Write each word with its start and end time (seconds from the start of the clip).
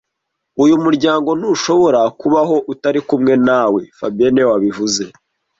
Uyu 0.63 0.75
muryango 0.83 1.29
ntushobora 1.39 2.01
kubaho 2.19 2.55
utari 2.73 2.99
kumwe 3.09 3.33
nawe 3.47 3.81
fabien 3.97 4.31
niwe 4.33 4.47
wabivuze 4.51 5.03